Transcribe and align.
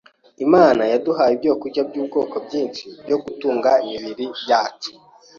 Imana 0.45 0.83
yaduhaye 0.91 1.33
ibyokurya 1.35 1.81
by’ubwoko 1.89 2.35
bwinshi 2.45 2.83
byo 3.03 3.17
gutunga 3.23 3.71
imibiri 3.85 4.25
yacu 4.49 4.91